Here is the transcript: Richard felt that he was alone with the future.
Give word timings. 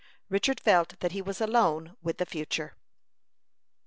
Richard 0.29 0.59
felt 0.59 0.99
that 1.01 1.11
he 1.11 1.21
was 1.21 1.39
alone 1.39 1.95
with 2.01 2.17
the 2.17 2.25
future. 2.25 2.73